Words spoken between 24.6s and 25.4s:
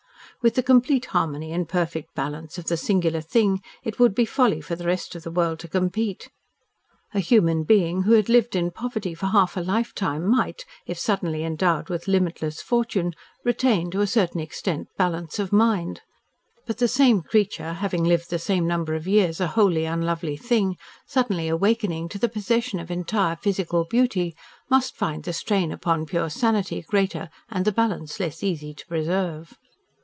might find the